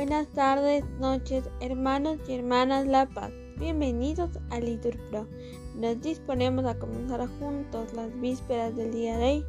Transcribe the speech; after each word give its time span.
Buenas 0.00 0.28
tardes, 0.28 0.82
noches, 0.98 1.44
hermanos 1.60 2.16
y 2.26 2.32
hermanas 2.32 2.86
La 2.86 3.04
Paz. 3.04 3.30
Bienvenidos 3.58 4.30
a 4.48 4.58
Litur 4.58 4.96
Pro. 5.10 5.26
Nos 5.76 6.00
disponemos 6.00 6.64
a 6.64 6.78
comenzar 6.78 7.28
juntos 7.38 7.92
las 7.92 8.18
vísperas 8.18 8.74
del 8.74 8.92
día 8.92 9.18
de 9.18 9.24
hoy, 9.24 9.46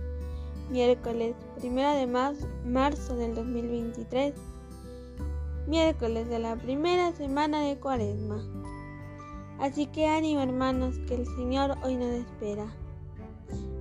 miércoles 0.69 1.35
1 1.63 1.96
de 1.96 2.06
marzo 2.65 3.15
del 3.15 3.33
2023, 3.33 4.33
miércoles 5.67 6.28
de 6.28 6.40
la 6.40 6.58
primera 6.58 7.13
semana 7.13 7.62
de 7.62 7.79
Cuaresma. 7.79 8.44
Así 9.58 9.86
que 9.86 10.06
ánimo 10.08 10.42
hermanos, 10.42 10.99
que 11.08 11.15
el 11.15 11.26
Señor 11.28 11.78
hoy 11.81 11.96
nos 11.96 12.10
espera. 12.10 12.65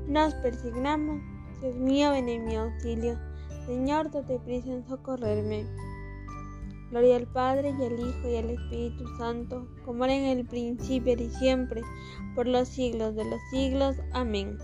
Nos 0.06 0.34
persignamos, 0.34 1.20
Dios 1.60 1.74
mío, 1.74 2.12
ven 2.12 2.28
en 2.28 2.44
mi 2.44 2.54
auxilio. 2.54 3.18
Señor, 3.66 4.12
date 4.12 4.38
prisa 4.38 4.68
en 4.70 4.86
socorrerme. 4.86 5.89
Gloria 6.90 7.16
al 7.16 7.26
Padre 7.28 7.72
y 7.78 7.84
al 7.84 8.00
Hijo 8.00 8.28
y 8.28 8.36
al 8.36 8.50
Espíritu 8.50 9.04
Santo, 9.16 9.68
como 9.84 10.04
era 10.04 10.14
en 10.14 10.24
el 10.24 10.44
principio 10.44 11.12
y 11.14 11.30
siempre, 11.30 11.82
por 12.34 12.48
los 12.48 12.66
siglos 12.68 13.14
de 13.14 13.24
los 13.24 13.40
siglos. 13.50 13.96
Amén. 14.12 14.58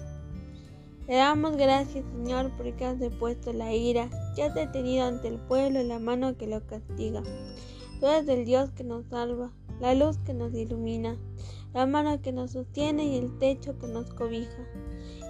Le 1.07 1.15
damos 1.15 1.57
gracias, 1.57 2.05
Señor, 2.11 2.51
porque 2.57 2.85
has 2.85 2.99
depuesto 2.99 3.53
la 3.53 3.73
ira 3.73 4.11
y 4.37 4.41
has 4.41 4.55
detenido 4.55 5.07
ante 5.07 5.29
el 5.29 5.39
pueblo 5.39 5.81
la 5.85 6.01
mano 6.01 6.37
que 6.37 6.49
lo 6.49 6.67
castiga. 6.67 7.23
Tú 8.01 8.07
eres 8.07 8.29
el 8.29 8.45
Dios 8.45 8.71
que 8.73 8.83
nos 8.83 9.07
salva, 9.07 9.53
la 9.81 9.95
luz 9.95 10.19
que 10.19 10.35
nos 10.35 10.53
ilumina, 10.53 11.17
la 11.73 11.87
mano 11.87 12.21
que 12.23 12.33
nos 12.33 12.53
sostiene 12.53 13.05
y 13.07 13.19
el 13.19 13.39
techo 13.39 13.79
que 13.79 13.87
nos 13.87 14.13
cobija. 14.15 14.67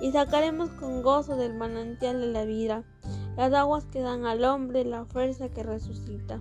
Y 0.00 0.12
sacaremos 0.12 0.70
con 0.70 1.02
gozo 1.02 1.36
del 1.36 1.54
manantial 1.54 2.22
de 2.22 2.28
la 2.28 2.46
vida 2.46 2.84
las 3.36 3.52
aguas 3.52 3.84
que 3.84 4.00
dan 4.00 4.24
al 4.24 4.44
hombre 4.44 4.84
la 4.86 5.04
fuerza 5.04 5.50
que 5.50 5.62
resucita. 5.62 6.40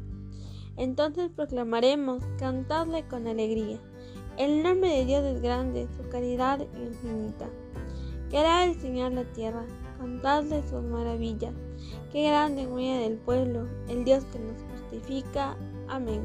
Entonces 0.78 1.30
proclamaremos, 1.36 2.24
cantadle 2.38 3.08
con 3.08 3.28
alegría. 3.28 3.80
El 4.38 4.64
nombre 4.64 4.90
de 4.90 5.06
Dios 5.06 5.24
es 5.24 5.42
grande, 5.42 5.88
su 5.96 6.10
caridad 6.10 6.60
infinita. 6.78 7.48
Que 8.30 8.42
el 8.66 8.80
Señor 8.82 9.14
la 9.14 9.24
tierra, 9.24 9.66
contadle 10.00 10.62
sus 10.68 10.84
maravillas. 10.84 11.54
Qué 12.12 12.28
grande 12.28 12.68
medio 12.68 13.02
del 13.02 13.18
pueblo, 13.18 13.68
el 13.88 14.04
Dios 14.04 14.26
que 14.26 14.40
nos 14.40 14.62
justifica. 14.72 15.56
Amén. 15.88 16.22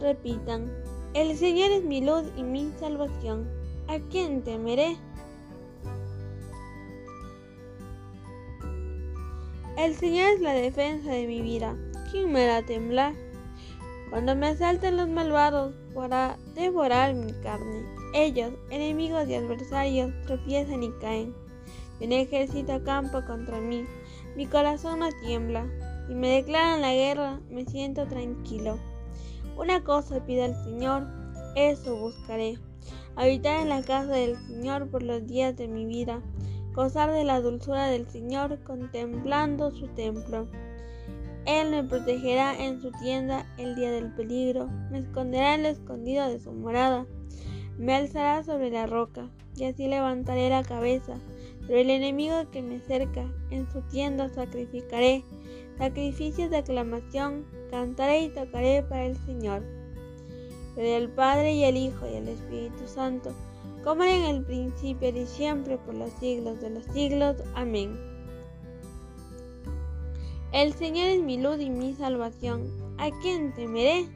Repitan, 0.00 0.70
el 1.14 1.36
Señor 1.36 1.70
es 1.72 1.84
mi 1.84 2.00
luz 2.00 2.24
y 2.36 2.42
mi 2.42 2.70
salvación. 2.78 3.48
¿A 3.88 3.98
quién 4.10 4.42
temeré? 4.42 4.96
El 9.76 9.94
Señor 9.96 10.34
es 10.34 10.40
la 10.40 10.52
defensa 10.52 11.10
de 11.10 11.26
mi 11.26 11.40
vida. 11.40 11.76
¿Quién 12.10 12.32
me 12.32 12.62
temblar? 12.64 13.14
Cuando 14.10 14.34
me 14.34 14.48
asalten 14.48 14.96
los 14.96 15.08
malvados 15.08 15.72
para 15.94 16.36
devorar 16.54 17.14
mi 17.14 17.32
carne, 17.42 17.84
ellos, 18.14 18.52
enemigos 18.70 19.28
y 19.28 19.34
adversarios, 19.34 20.12
tropiezan 20.26 20.82
y 20.82 20.90
caen. 21.00 21.34
Un 22.00 22.12
ejército 22.12 22.72
acampa 22.72 23.24
contra 23.24 23.60
mí, 23.60 23.84
mi 24.36 24.46
corazón 24.46 25.00
no 25.00 25.08
tiembla. 25.22 25.66
Si 26.08 26.14
me 26.14 26.28
declaran 26.28 26.80
la 26.80 26.92
guerra, 26.92 27.40
me 27.50 27.64
siento 27.66 28.06
tranquilo. 28.06 28.78
Una 29.56 29.84
cosa 29.84 30.24
pido 30.24 30.44
al 30.44 30.56
Señor, 30.64 31.06
eso 31.54 31.96
buscaré. 31.96 32.58
Habitar 33.14 33.60
en 33.60 33.68
la 33.68 33.82
casa 33.82 34.12
del 34.12 34.36
Señor 34.48 34.88
por 34.88 35.02
los 35.02 35.26
días 35.26 35.56
de 35.56 35.68
mi 35.68 35.84
vida, 35.84 36.20
gozar 36.74 37.12
de 37.12 37.24
la 37.24 37.40
dulzura 37.40 37.86
del 37.86 38.08
Señor 38.08 38.62
contemplando 38.64 39.70
su 39.70 39.86
templo. 39.88 40.48
Él 41.50 41.70
me 41.70 41.82
protegerá 41.82 42.56
en 42.56 42.80
su 42.80 42.92
tienda 42.92 43.44
el 43.58 43.74
día 43.74 43.90
del 43.90 44.12
peligro, 44.14 44.68
me 44.90 45.00
esconderá 45.00 45.56
en 45.56 45.64
lo 45.64 45.68
escondido 45.68 46.28
de 46.28 46.38
su 46.38 46.52
morada, 46.52 47.06
me 47.76 47.96
alzará 47.96 48.44
sobre 48.44 48.70
la 48.70 48.86
roca, 48.86 49.28
y 49.56 49.64
así 49.64 49.88
levantaré 49.88 50.48
la 50.48 50.62
cabeza 50.62 51.16
sobre 51.62 51.80
el 51.80 51.90
enemigo 51.90 52.50
que 52.52 52.62
me 52.62 52.80
cerca, 52.80 53.24
en 53.50 53.70
su 53.70 53.80
tienda 53.82 54.28
sacrificaré, 54.28 55.24
sacrificios 55.76 56.50
de 56.50 56.58
aclamación, 56.58 57.44
cantaré 57.70 58.22
y 58.22 58.28
tocaré 58.28 58.82
para 58.82 59.06
el 59.06 59.16
Señor. 59.26 59.64
Gloria 60.74 60.98
al 60.98 61.10
Padre 61.10 61.54
y 61.54 61.64
al 61.64 61.76
Hijo 61.76 62.06
y 62.06 62.16
al 62.16 62.28
Espíritu 62.28 62.86
Santo, 62.86 63.32
como 63.82 64.04
en 64.04 64.22
el 64.22 64.44
principio 64.44 65.08
y 65.08 65.26
siempre 65.26 65.78
por 65.78 65.94
los 65.94 66.10
siglos 66.20 66.60
de 66.60 66.70
los 66.70 66.84
siglos. 66.86 67.36
Amén. 67.54 68.09
El 70.52 70.74
Señor 70.74 71.06
es 71.06 71.22
mi 71.22 71.40
luz 71.40 71.60
y 71.60 71.70
mi 71.70 71.94
salvación. 71.94 72.66
¿A 72.98 73.10
quién 73.22 73.54
temeré? 73.54 74.08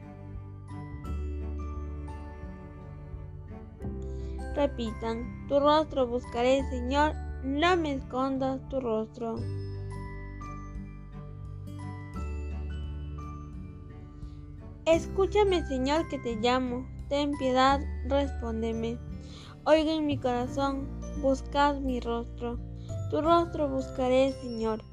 Repitan, 4.53 5.47
tu 5.47 5.59
rostro 5.61 6.07
buscaré, 6.07 6.63
Señor, 6.69 7.13
no 7.43 7.77
me 7.77 7.93
escondas 7.93 8.67
tu 8.67 8.81
rostro. 8.81 9.35
Escúchame, 14.85 15.65
Señor, 15.65 16.07
que 16.09 16.19
te 16.19 16.35
llamo. 16.35 16.85
Ten 17.07 17.31
piedad, 17.37 17.79
respóndeme. 18.07 18.97
Oiga 19.65 19.93
en 19.93 20.05
mi 20.05 20.17
corazón, 20.17 20.87
buscad 21.21 21.79
mi 21.79 22.01
rostro. 22.01 22.59
Tu 23.09 23.21
rostro 23.21 23.69
buscaré, 23.69 24.33
Señor. 24.41 24.83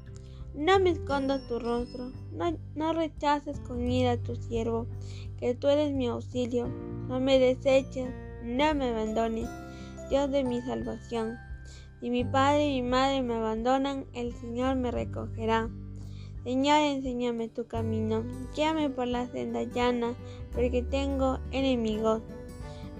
No 0.55 0.79
me 0.79 0.91
escondas 0.91 1.47
tu 1.47 1.57
rostro, 1.57 2.11
no, 2.75 2.93
rechaces 2.93 3.59
con 3.61 3.89
ira 3.89 4.17
tu 4.17 4.35
siervo, 4.35 4.85
que 5.39 5.55
tú 5.55 5.67
eres 5.67 5.93
mi 5.93 6.05
auxilio. 6.05 6.67
No 7.07 7.19
me 7.19 7.39
deseches, 7.39 8.07
no 8.43 8.75
me 8.75 8.89
abandones, 8.89 9.49
Dios 10.11 10.29
de 10.29 10.43
mi 10.43 10.61
salvación. 10.61 11.37
Si 11.99 12.11
mi 12.11 12.23
padre 12.23 12.67
y 12.67 12.83
mi 12.83 12.87
madre 12.87 13.23
me 13.23 13.33
abandonan, 13.33 14.05
el 14.13 14.31
Señor 14.31 14.75
me 14.75 14.91
recogerá. 14.91 15.71
Señor, 16.43 16.81
enséñame 16.81 17.49
tu 17.49 17.65
camino, 17.65 18.23
guíame 18.55 18.91
por 18.91 19.07
la 19.07 19.25
senda 19.25 19.63
llana, 19.63 20.13
porque 20.53 20.83
tengo 20.83 21.39
enemigos. 21.49 22.21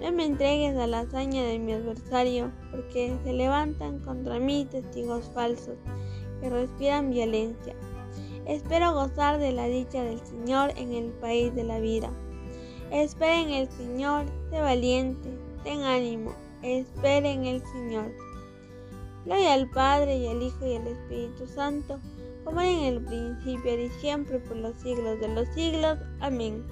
No 0.00 0.10
me 0.10 0.24
entregues 0.24 0.76
a 0.76 0.88
la 0.88 1.00
hazaña 1.00 1.44
de 1.44 1.60
mi 1.60 1.72
adversario, 1.72 2.50
porque 2.72 3.16
se 3.22 3.32
levantan 3.32 4.00
contra 4.00 4.40
mí 4.40 4.66
testigos 4.68 5.30
falsos 5.32 5.76
que 6.44 6.50
respiran 6.50 7.10
violencia. 7.10 7.74
Espero 8.44 8.92
gozar 8.92 9.38
de 9.38 9.52
la 9.52 9.64
dicha 9.64 10.04
del 10.04 10.20
Señor 10.20 10.72
en 10.76 10.92
el 10.92 11.10
país 11.12 11.54
de 11.54 11.64
la 11.64 11.80
vida. 11.80 12.10
Espera 12.90 13.40
en 13.40 13.48
el 13.48 13.70
Señor, 13.70 14.26
sé 14.50 14.60
valiente, 14.60 15.30
ten 15.62 15.80
ánimo, 15.84 16.34
espera 16.62 17.30
en 17.30 17.46
el 17.46 17.62
Señor. 17.64 18.12
Gloria 19.24 19.54
al 19.54 19.70
Padre 19.70 20.18
y 20.18 20.26
al 20.26 20.42
Hijo 20.42 20.66
y 20.66 20.76
al 20.76 20.86
Espíritu 20.86 21.46
Santo, 21.46 21.98
como 22.44 22.60
en 22.60 22.80
el 22.80 23.02
principio 23.02 23.82
y 23.82 23.88
siempre 24.00 24.38
por 24.38 24.58
los 24.58 24.76
siglos 24.82 25.18
de 25.20 25.28
los 25.28 25.48
siglos. 25.54 25.98
Amén. 26.20 26.62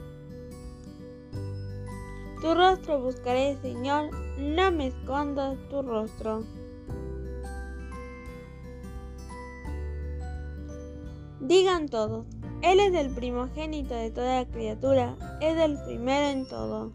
Tu 2.42 2.54
rostro 2.54 3.00
buscaré, 3.00 3.56
Señor, 3.62 4.10
no 4.38 4.70
me 4.70 4.88
escondas 4.88 5.56
tu 5.70 5.80
rostro. 5.80 6.44
Digan 11.42 11.88
todos, 11.88 12.24
Él 12.62 12.78
es 12.78 12.94
el 12.94 13.10
primogénito 13.10 13.94
de 13.94 14.12
toda 14.12 14.46
criatura, 14.46 15.16
es 15.40 15.58
el 15.58 15.76
primero 15.82 16.28
en 16.28 16.46
todo. 16.46 16.92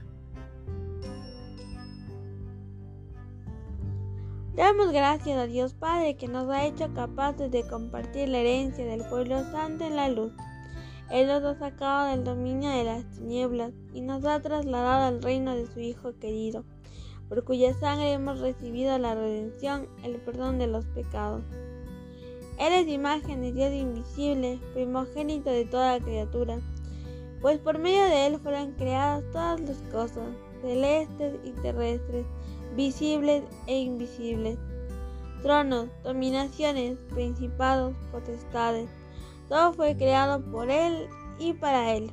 Damos 4.55 4.93
gracias 4.93 5.37
a 5.37 5.47
Dios 5.47 5.73
Padre 5.73 6.15
que 6.15 6.29
nos 6.29 6.49
ha 6.49 6.65
hecho 6.65 6.93
capaces 6.93 7.51
de 7.51 7.67
compartir 7.67 8.29
la 8.29 8.37
herencia 8.37 8.85
del 8.85 9.03
pueblo 9.09 9.43
santo 9.51 9.83
en 9.83 9.97
la 9.97 10.07
luz. 10.07 10.31
Él 11.11 11.27
nos 11.27 11.43
ha 11.43 11.59
sacado 11.59 12.07
del 12.07 12.23
dominio 12.23 12.69
de 12.69 12.85
las 12.85 13.05
tinieblas 13.11 13.73
y 13.93 13.99
nos 13.99 14.23
ha 14.23 14.41
trasladado 14.41 15.07
al 15.07 15.21
reino 15.21 15.55
de 15.55 15.67
su 15.67 15.81
Hijo 15.81 16.17
querido, 16.19 16.63
por 17.27 17.43
cuya 17.43 17.73
sangre 17.73 18.13
hemos 18.13 18.39
recibido 18.39 18.97
la 18.97 19.13
redención, 19.13 19.89
el 20.03 20.21
perdón 20.21 20.57
de 20.57 20.67
los 20.67 20.85
pecados. 20.85 21.43
Él 22.57 22.73
es 22.73 22.87
imagen 22.87 23.41
de 23.41 23.51
Dios 23.51 23.71
invisible, 23.71 24.59
primogénito 24.73 25.51
de 25.51 25.65
toda 25.65 25.99
criatura, 25.99 26.59
pues 27.39 27.59
por 27.59 27.77
medio 27.77 28.03
de 28.05 28.25
Él 28.25 28.39
fueron 28.39 28.71
creadas 28.73 29.23
todas 29.31 29.61
las 29.61 29.77
cosas, 29.91 30.27
celestes 30.61 31.35
y 31.43 31.51
terrestres, 31.51 32.25
visibles 32.75 33.43
e 33.67 33.77
invisibles, 33.77 34.57
tronos, 35.43 35.87
dominaciones, 36.03 36.97
principados, 37.13 37.93
potestades. 38.11 38.89
Todo 39.49 39.73
fue 39.73 39.95
creado 39.95 40.43
por 40.51 40.71
Él 40.71 41.07
y 41.37 41.53
para 41.53 41.93
Él. 41.93 42.11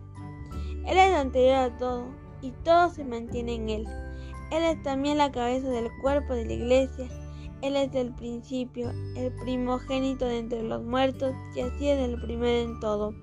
Él 0.87 0.99
es 0.99 1.14
anterior 1.14 1.56
a 1.56 1.79
todo 1.79 2.05
y 2.43 2.50
todo 2.64 2.90
se 2.90 3.02
mantiene 3.02 3.55
en 3.55 3.70
Él. 3.70 3.87
Él 4.52 4.62
es 4.62 4.82
también 4.82 5.17
la 5.17 5.32
cabeza 5.32 5.70
del 5.70 5.88
cuerpo 6.02 6.35
de 6.35 6.44
la 6.44 6.52
iglesia 6.52 7.08
él 7.66 7.76
es 7.76 7.93
del 7.93 8.14
principio, 8.14 8.90
el 9.16 9.32
primogénito 9.37 10.26
de 10.26 10.38
entre 10.38 10.62
los 10.62 10.82
muertos, 10.82 11.34
y 11.56 11.61
así 11.61 11.88
es 11.88 11.99
el 11.99 12.20
primero 12.20 12.70
en 12.70 12.81
todo. 12.81 13.14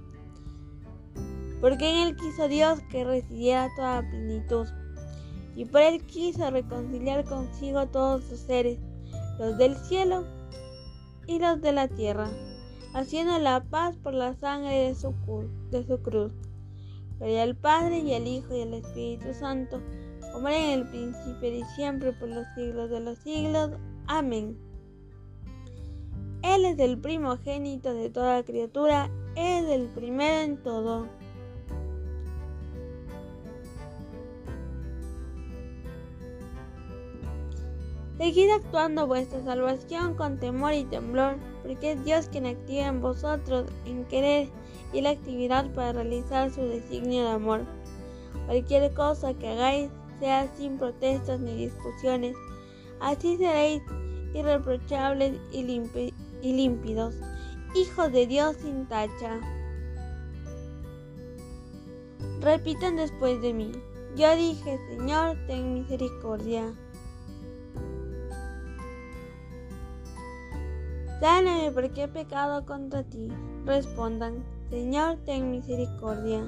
porque 1.61 1.87
en 1.87 2.07
él 2.07 2.15
quiso 2.15 2.47
Dios 2.47 2.79
que 2.89 3.03
residiera 3.03 3.69
toda 3.75 4.01
plenitud, 4.01 4.67
y 5.55 5.65
por 5.65 5.81
él 5.81 6.03
quiso 6.05 6.49
reconciliar 6.49 7.23
consigo 7.25 7.85
todos 7.87 8.23
sus 8.23 8.39
seres, 8.39 8.79
los 9.37 9.57
del 9.59 9.75
cielo 9.77 10.25
y 11.27 11.37
los 11.37 11.61
de 11.61 11.71
la 11.71 11.87
tierra, 11.87 12.29
haciendo 12.95 13.37
la 13.37 13.63
paz 13.63 13.95
por 13.97 14.13
la 14.13 14.33
sangre 14.33 14.87
de 14.87 14.95
su, 14.95 15.13
cruz. 16.01 16.31
Gloria 17.19 17.43
al 17.43 17.55
Padre 17.55 17.99
y 17.99 18.15
al 18.15 18.25
Hijo 18.25 18.55
y 18.55 18.61
al 18.63 18.73
Espíritu 18.73 19.33
Santo, 19.35 19.79
como 20.33 20.47
era 20.47 20.57
en 20.57 20.79
el 20.79 20.89
principio 20.89 21.53
y 21.53 21.63
siempre 21.75 22.11
por 22.13 22.29
los 22.29 22.45
siglos 22.55 22.89
de 22.89 22.99
los 23.01 23.19
siglos. 23.19 23.71
Amén. 24.13 24.57
Él 26.43 26.65
es 26.65 26.77
el 26.79 26.97
primogénito 26.97 27.93
de 27.93 28.09
toda 28.09 28.43
criatura, 28.43 29.09
es 29.37 29.63
el 29.69 29.87
primero 29.87 30.41
en 30.41 30.57
todo. 30.61 31.07
Seguid 38.17 38.49
actuando 38.49 39.07
vuestra 39.07 39.41
salvación 39.45 40.15
con 40.15 40.41
temor 40.41 40.73
y 40.73 40.83
temblor, 40.83 41.37
porque 41.61 41.93
es 41.93 42.03
Dios 42.03 42.27
quien 42.27 42.47
activa 42.47 42.87
en 42.87 42.99
vosotros 42.99 43.63
en 43.85 44.03
querer 44.03 44.49
y 44.91 44.99
la 44.99 45.11
actividad 45.11 45.73
para 45.73 45.93
realizar 45.93 46.51
su 46.51 46.59
designio 46.59 47.23
de 47.23 47.29
amor. 47.29 47.61
Cualquier 48.45 48.93
cosa 48.93 49.33
que 49.35 49.47
hagáis 49.47 49.89
sea 50.19 50.53
sin 50.57 50.77
protestas 50.77 51.39
ni 51.39 51.55
discusiones, 51.55 52.35
así 52.99 53.37
seréis 53.37 53.81
irreprochables 54.33 55.39
y, 55.51 55.63
límpidos, 56.41 57.15
hijos 57.75 58.11
de 58.11 58.27
Dios 58.27 58.55
sin 58.57 58.85
tacha. 58.87 59.39
Repitan 62.41 62.95
después 62.95 63.41
de 63.41 63.53
mí. 63.53 63.71
Yo 64.15 64.35
dije, 64.35 64.79
Señor, 64.89 65.37
ten 65.47 65.73
misericordia. 65.73 66.73
Sáname 71.19 71.71
porque 71.71 72.03
he 72.03 72.07
pecado 72.07 72.65
contra 72.65 73.03
ti. 73.03 73.27
Respondan, 73.65 74.43
Señor, 74.69 75.17
ten 75.25 75.51
misericordia. 75.51 76.41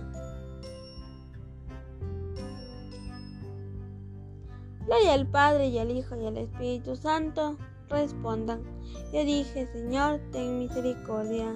Gloria 4.85 5.13
al 5.13 5.27
Padre 5.27 5.67
y 5.67 5.77
al 5.77 5.91
Hijo 5.91 6.15
y 6.15 6.25
al 6.25 6.37
Espíritu 6.37 6.95
Santo. 6.95 7.57
Respondan, 7.89 8.61
yo 9.11 9.23
dije, 9.23 9.67
Señor, 9.71 10.19
ten 10.31 10.59
misericordia. 10.59 11.55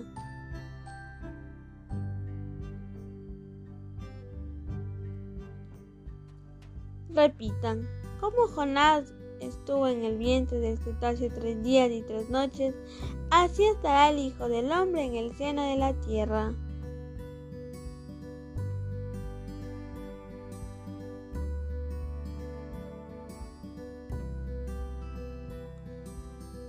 Repitan, 7.09 7.87
como 8.19 8.47
Jonás 8.47 9.13
estuvo 9.39 9.87
en 9.87 10.03
el 10.03 10.17
vientre 10.17 10.59
del 10.59 10.77
cetáceo 10.77 11.31
tres 11.33 11.63
días 11.63 11.89
y 11.91 12.03
tres 12.03 12.29
noches, 12.29 12.75
así 13.31 13.63
estará 13.63 14.09
el 14.11 14.19
Hijo 14.19 14.47
del 14.47 14.71
Hombre 14.71 15.05
en 15.05 15.15
el 15.15 15.35
seno 15.35 15.63
de 15.63 15.77
la 15.77 15.93
tierra. 16.01 16.53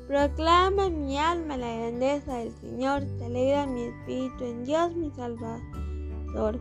Proclama 0.09 0.89
mi 0.89 1.19
alma 1.19 1.59
la 1.59 1.71
grandeza 1.71 2.39
del 2.39 2.51
Señor, 2.63 3.03
te 3.19 3.27
alegra 3.27 3.67
mi 3.67 3.83
espíritu 3.83 4.43
en 4.43 4.65
Dios 4.65 4.97
mi 4.97 5.11
Salvador, 5.11 6.59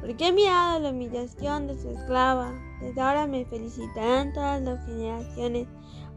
porque 0.00 0.28
he 0.28 0.32
mirado 0.32 0.80
la 0.80 0.88
humillación 0.88 1.66
de 1.66 1.78
su 1.78 1.90
esclava. 1.90 2.54
Desde 2.80 2.98
ahora 2.98 3.26
me 3.26 3.44
felicitarán 3.44 4.32
todas 4.32 4.62
las 4.62 4.82
generaciones, 4.86 5.68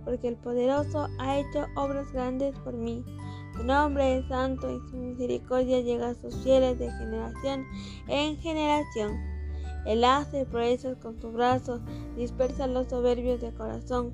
porque 0.05 0.29
el 0.29 0.37
poderoso 0.37 1.09
ha 1.19 1.39
hecho 1.39 1.65
obras 1.75 2.09
grandes 2.13 2.57
por 2.59 2.73
mí. 2.73 3.03
Su 3.57 3.65
nombre 3.65 4.19
es 4.19 4.27
santo 4.29 4.71
y 4.71 4.79
su 4.89 4.95
misericordia 4.95 5.81
llega 5.81 6.11
a 6.11 6.15
sus 6.15 6.33
fieles 6.43 6.79
de 6.79 6.89
generación 6.91 7.65
en 8.07 8.37
generación. 8.37 9.19
Él 9.85 10.03
hace 10.05 10.45
proezas 10.45 10.97
con 10.97 11.19
sus 11.19 11.33
brazos, 11.33 11.81
dispersa 12.15 12.67
los 12.67 12.87
soberbios 12.87 13.41
de 13.41 13.53
corazón, 13.53 14.13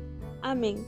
Amén. 0.41 0.85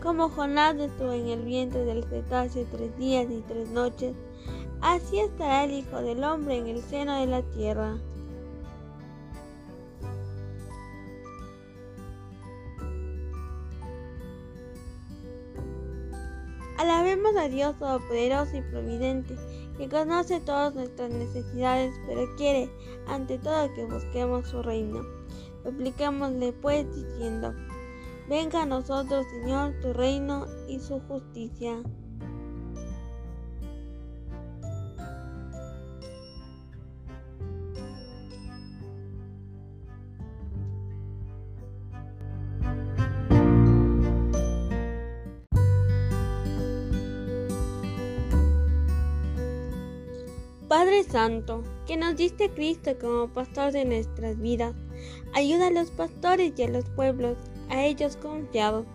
Como 0.00 0.28
Jonás 0.28 0.76
estuvo 0.76 1.12
en 1.12 1.28
el 1.28 1.42
vientre 1.42 1.84
del 1.84 2.04
cetáceo 2.04 2.66
tres 2.70 2.96
días 2.98 3.26
y 3.30 3.40
tres 3.48 3.68
noches, 3.70 4.14
así 4.80 5.18
estará 5.18 5.64
el 5.64 5.72
Hijo 5.72 6.00
del 6.02 6.22
Hombre 6.22 6.58
en 6.58 6.68
el 6.68 6.82
seno 6.82 7.18
de 7.18 7.26
la 7.26 7.42
tierra. 7.42 7.96
Alabemos 16.78 17.34
a 17.36 17.48
Dios 17.48 17.76
Todopoderoso 17.78 18.56
y 18.56 18.62
Providente, 18.62 19.36
que 19.78 19.88
conoce 19.88 20.38
todas 20.40 20.74
nuestras 20.74 21.10
necesidades, 21.10 21.94
pero 22.06 22.26
quiere, 22.36 22.70
ante 23.08 23.38
todo, 23.38 23.72
que 23.74 23.84
busquemos 23.86 24.46
su 24.48 24.62
reino. 24.62 25.23
Supliquémosle 25.64 26.52
pues 26.52 26.86
diciendo, 26.94 27.54
venga 28.28 28.62
a 28.62 28.66
nosotros, 28.66 29.26
Señor, 29.30 29.72
tu 29.80 29.94
reino 29.94 30.46
y 30.68 30.78
su 30.78 31.00
justicia. 31.00 31.82
Padre 50.68 51.04
Santo, 51.04 51.62
que 51.86 51.96
nos 51.96 52.16
diste 52.16 52.50
Cristo 52.50 52.90
como 53.00 53.32
pastor 53.32 53.72
de 53.72 53.84
nuestras 53.84 54.38
vidas, 54.38 54.74
ayuda 55.32 55.68
a 55.68 55.70
los 55.70 55.90
pastores 55.90 56.52
y 56.56 56.62
a 56.62 56.68
los 56.68 56.84
pueblos, 56.90 57.36
a 57.68 57.84
ellos 57.84 58.16
confiados, 58.16 58.86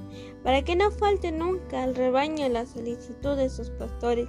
para 0.43 0.63
que 0.63 0.75
no 0.75 0.91
falte 0.91 1.31
nunca 1.31 1.83
al 1.83 1.95
rebaño 1.95 2.47
la 2.49 2.65
solicitud 2.65 3.35
de 3.35 3.49
sus 3.49 3.69
pastores, 3.71 4.27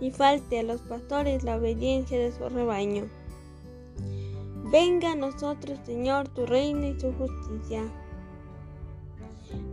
ni 0.00 0.10
falte 0.10 0.60
a 0.60 0.62
los 0.62 0.82
pastores 0.82 1.42
la 1.42 1.56
obediencia 1.56 2.18
de 2.18 2.32
su 2.32 2.48
rebaño. 2.48 3.08
Venga 4.70 5.12
a 5.12 5.16
nosotros, 5.16 5.78
Señor, 5.84 6.28
tu 6.28 6.44
reino 6.44 6.86
y 6.86 6.98
tu 6.98 7.12
justicia. 7.12 7.82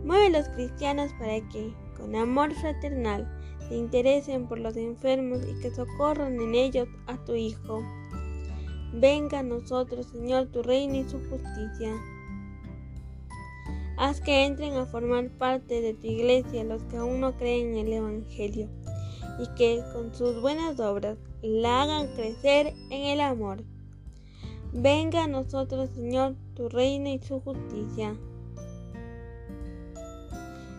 Mueve 0.04 0.26
a 0.26 0.40
los 0.40 0.48
cristianos 0.48 1.12
para 1.18 1.46
que, 1.50 1.72
con 1.96 2.16
amor 2.16 2.54
fraternal, 2.54 3.30
se 3.68 3.76
interesen 3.76 4.46
por 4.46 4.58
los 4.58 4.76
enfermos 4.76 5.40
y 5.46 5.60
que 5.60 5.70
socorran 5.70 6.40
en 6.40 6.54
ellos 6.54 6.88
a 7.06 7.16
tu 7.24 7.34
Hijo. 7.34 7.82
Venga 8.92 9.40
a 9.40 9.42
nosotros, 9.42 10.06
Señor, 10.06 10.46
tu 10.46 10.62
reino 10.62 10.94
y 10.94 11.08
su 11.08 11.18
justicia. 11.28 11.94
Haz 13.98 14.20
que 14.20 14.44
entren 14.44 14.74
a 14.74 14.86
formar 14.86 15.30
parte 15.30 15.80
de 15.80 15.94
tu 15.94 16.06
iglesia 16.06 16.64
los 16.64 16.82
que 16.84 16.98
aún 16.98 17.20
no 17.20 17.36
creen 17.36 17.76
en 17.76 17.86
el 17.86 17.92
Evangelio 17.94 18.68
y 19.38 19.46
que 19.56 19.82
con 19.92 20.14
sus 20.14 20.40
buenas 20.40 20.78
obras 20.80 21.18
la 21.42 21.82
hagan 21.82 22.08
crecer 22.14 22.74
en 22.90 23.04
el 23.04 23.20
amor. 23.20 23.64
Venga 24.72 25.24
a 25.24 25.28
nosotros, 25.28 25.90
Señor, 25.94 26.34
tu 26.54 26.68
reino 26.68 27.08
y 27.08 27.18
su 27.18 27.40
justicia. 27.40 28.14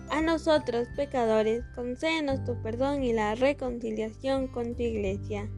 A 0.10 0.22
nosotros, 0.22 0.88
pecadores, 0.96 1.64
concédenos 1.76 2.44
tu 2.46 2.62
perdón 2.62 3.04
y 3.04 3.14
la 3.14 3.36
reconciliación 3.36 4.48
con 4.48 4.76
tu 4.76 4.84
iglesia. 4.84 5.50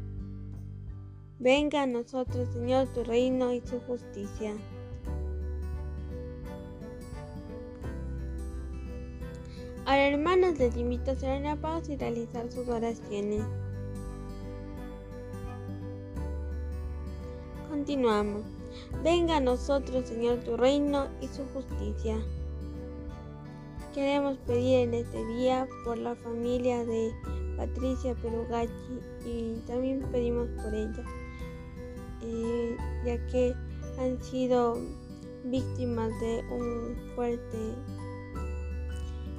Venga 1.42 1.84
a 1.84 1.88
nosotros, 1.88 2.50
Señor, 2.54 2.88
tu 2.90 3.02
reino 3.06 3.54
y 3.54 3.62
tu 3.62 3.80
justicia. 3.80 4.54
Ahora, 9.86 10.08
hermanos, 10.10 10.60
les 10.60 10.76
invito 10.76 11.12
a 11.12 11.14
hacer 11.14 11.40
una 11.40 11.56
pausa 11.56 11.94
y 11.94 11.96
realizar 11.96 12.52
sus 12.52 12.68
oraciones. 12.68 13.46
Continuamos. 17.70 18.44
Venga 19.02 19.38
a 19.38 19.40
nosotros, 19.40 20.10
Señor, 20.10 20.40
tu 20.40 20.58
reino 20.58 21.08
y 21.22 21.28
su 21.28 21.46
justicia. 21.54 22.18
Queremos 23.94 24.38
pedir 24.40 24.80
en 24.80 24.94
este 24.94 25.26
día 25.26 25.70
por 25.86 25.98
la 25.98 26.16
familia 26.16 26.84
de 26.84 27.14
Patricia 27.56 28.14
Perugachi 28.16 28.72
y 29.26 29.62
también 29.66 30.02
pedimos 30.12 30.50
por 30.62 30.74
ella, 30.74 31.04
eh, 32.22 32.78
ya 33.06 33.26
que 33.28 33.54
han 34.00 34.22
sido 34.22 34.78
víctimas 35.46 36.10
de 36.20 36.44
un 36.52 36.96
fuerte 37.16 37.58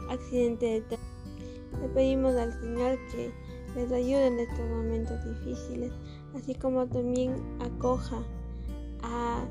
accidente 0.09 0.67
de 0.67 0.81
tránsito. 0.83 1.11
Le 1.81 1.89
pedimos 1.89 2.35
al 2.35 2.53
Señor 2.61 2.99
que 3.13 3.33
les 3.77 3.93
ayude 3.93 4.27
en 4.27 4.41
estos 4.41 4.69
momentos 4.69 5.25
difíciles, 5.25 5.93
así 6.35 6.55
como 6.55 6.87
también 6.87 7.35
acoja 7.61 8.23
a 9.03 9.45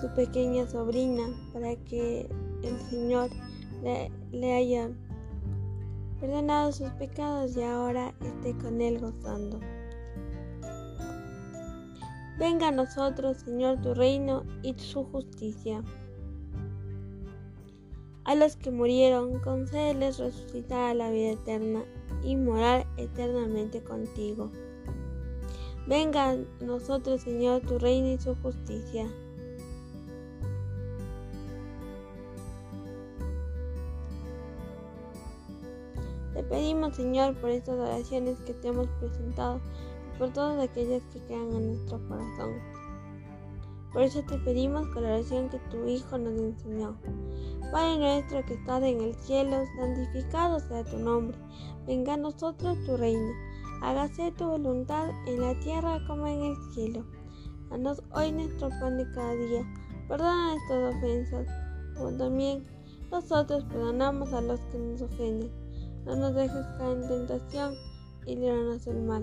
su 0.00 0.12
pequeña 0.14 0.68
sobrina 0.68 1.24
para 1.52 1.76
que 1.76 2.28
el 2.62 2.80
Señor 2.90 3.30
le 4.32 4.54
haya 4.54 4.90
perdonado 6.20 6.72
sus 6.72 6.88
pecados 6.90 7.56
y 7.56 7.62
ahora 7.62 8.14
esté 8.20 8.56
con 8.62 8.80
él 8.80 8.98
gozando. 8.98 9.60
Venga 12.38 12.68
a 12.68 12.72
nosotros, 12.72 13.38
Señor, 13.38 13.80
tu 13.80 13.94
reino 13.94 14.44
y 14.62 14.74
su 14.76 15.04
justicia. 15.04 15.84
A 18.24 18.34
los 18.34 18.56
que 18.56 18.72
murieron, 18.72 19.38
concédeles 19.38 20.18
resucitar 20.18 20.90
a 20.90 20.94
la 20.94 21.10
vida 21.10 21.32
eterna 21.32 21.84
y 22.24 22.34
morar 22.34 22.86
eternamente 22.96 23.84
contigo. 23.84 24.50
Venga 25.86 26.30
a 26.30 26.36
nosotros, 26.60 27.20
Señor, 27.20 27.60
tu 27.60 27.78
reino 27.78 28.08
y 28.08 28.18
su 28.18 28.34
justicia. 28.36 29.06
Te 36.32 36.42
pedimos, 36.42 36.96
Señor, 36.96 37.36
por 37.36 37.50
estas 37.50 37.76
oraciones 37.76 38.40
que 38.40 38.54
te 38.54 38.68
hemos 38.68 38.88
presentado 38.98 39.60
por 40.18 40.32
todas 40.32 40.58
aquellas 40.62 41.02
que 41.12 41.20
quedan 41.26 41.52
en 41.54 41.66
nuestro 41.68 41.98
corazón. 42.08 42.54
Por 43.92 44.02
eso 44.02 44.22
te 44.22 44.36
pedimos 44.38 44.88
con 44.88 45.04
la 45.04 45.14
oración 45.14 45.48
que 45.48 45.58
tu 45.70 45.86
Hijo 45.86 46.18
nos 46.18 46.38
enseñó. 46.38 46.96
Padre 47.70 47.98
nuestro 47.98 48.44
que 48.44 48.54
estás 48.54 48.82
en 48.82 49.00
el 49.00 49.14
cielo, 49.14 49.64
santificado 49.76 50.58
sea 50.58 50.82
tu 50.84 50.98
nombre. 50.98 51.38
Venga 51.86 52.14
a 52.14 52.16
nosotros 52.16 52.76
tu 52.84 52.96
reino. 52.96 53.32
Hágase 53.82 54.32
tu 54.32 54.46
voluntad 54.46 55.10
en 55.26 55.40
la 55.40 55.58
tierra 55.60 56.00
como 56.08 56.26
en 56.26 56.42
el 56.42 56.56
cielo. 56.72 57.04
Danos 57.70 58.02
hoy 58.12 58.32
nuestro 58.32 58.68
pan 58.80 58.96
de 58.96 59.10
cada 59.12 59.34
día. 59.34 59.62
Perdona 60.08 60.54
nuestras 60.54 60.94
ofensas, 60.96 61.46
como 61.96 62.16
también 62.16 62.66
nosotros 63.12 63.64
perdonamos 63.64 64.32
a 64.32 64.40
los 64.40 64.58
que 64.72 64.78
nos 64.78 65.02
ofenden. 65.02 65.52
No 66.04 66.16
nos 66.16 66.34
dejes 66.34 66.66
caer 66.78 66.98
en 66.98 67.08
tentación 67.08 67.74
y 68.26 68.36
líbranos 68.36 68.84
del 68.84 69.02
mal. 69.02 69.22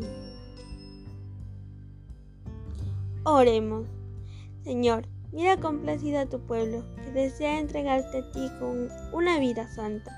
Oremos. 3.24 3.88
Señor, 4.63 5.08
mira 5.32 5.58
complacido 5.58 6.20
a 6.20 6.25
tu 6.25 6.40
pueblo, 6.40 6.84
que 6.96 7.12
desea 7.12 7.60
entregarte 7.60 8.18
a 8.18 8.32
ti 8.32 8.50
con 8.60 8.90
una 9.13 9.40
vida 9.40 9.68
santa, 9.68 10.12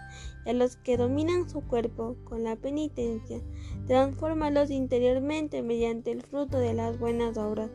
y 0.45 0.51
a 0.51 0.53
los 0.53 0.77
que 0.77 0.95
dominan 0.95 1.49
su 1.49 1.59
cuerpo 1.59 2.15
con 2.23 2.45
la 2.45 2.55
penitencia, 2.55 3.41
transfórmalos 3.87 4.69
interiormente 4.71 5.61
mediante 5.61 6.11
el 6.11 6.21
fruto 6.21 6.59
de 6.59 6.73
las 6.73 6.97
buenas 6.97 7.37
obras. 7.37 7.69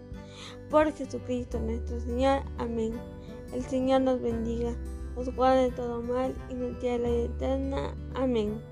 Por 0.71 0.93
Jesucristo 0.95 1.61
nuestro 1.61 2.01
Señor. 2.01 2.41
Amén. 2.57 2.95
El 3.53 3.63
Señor 3.65 4.01
nos 4.01 4.23
bendiga, 4.23 4.75
nos 5.15 5.35
guarde 5.37 5.65
de 5.65 5.73
todo 5.73 6.01
mal 6.01 6.35
y 6.49 6.55
nos 6.55 6.81
dé 6.81 6.99
la 6.99 7.09
eterna. 7.11 7.95
Amén. 8.15 8.63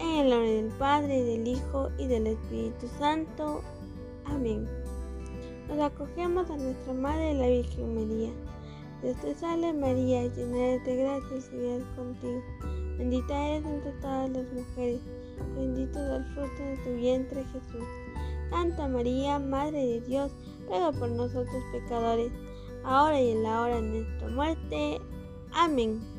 En 0.00 0.08
el 0.08 0.30
nombre 0.30 0.54
del 0.54 0.72
Padre, 0.72 1.22
del 1.22 1.46
Hijo 1.46 1.90
y 1.98 2.08
del 2.08 2.26
Espíritu 2.26 2.88
Santo. 2.98 3.62
Amén. 4.30 4.68
Nos 5.68 5.80
acogemos 5.80 6.50
a 6.50 6.56
nuestra 6.56 6.92
Madre 6.92 7.34
la 7.34 7.46
Virgen 7.46 7.94
María. 7.94 8.30
Dios 9.02 9.16
te 9.20 9.34
salve 9.34 9.72
María, 9.72 10.26
llena 10.26 10.82
de 10.84 10.96
gracia, 10.96 11.36
el 11.36 11.42
Señor 11.42 11.80
es 11.80 11.86
contigo. 11.96 12.42
Bendita 12.98 13.48
eres 13.48 13.64
entre 13.64 13.92
todas 14.00 14.30
las 14.30 14.52
mujeres, 14.52 15.00
bendito 15.54 15.98
es 15.98 16.10
el 16.16 16.24
fruto 16.34 16.62
de 16.62 16.76
tu 16.78 16.96
vientre 16.96 17.44
Jesús. 17.44 17.88
Santa 18.50 18.88
María, 18.88 19.38
Madre 19.38 19.86
de 19.86 20.00
Dios, 20.00 20.32
ruega 20.66 20.90
por 20.92 21.10
nosotros 21.10 21.62
pecadores, 21.72 22.32
ahora 22.82 23.20
y 23.20 23.30
en 23.30 23.42
la 23.42 23.62
hora 23.62 23.76
de 23.76 23.82
nuestra 23.82 24.28
muerte. 24.28 25.00
Amén. 25.52 26.17